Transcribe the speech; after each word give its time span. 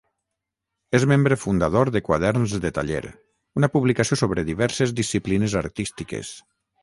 És 0.99 1.03
membre 1.11 1.35
fundador 1.41 1.91
de 1.97 2.01
Quaderns 2.07 2.55
de 2.63 2.71
Taller, 2.79 3.03
una 3.63 3.71
publicació 3.77 4.19
sobre 4.23 4.47
diverses 4.49 4.95
disciplines 5.03 5.57
artístiques. 5.65 6.33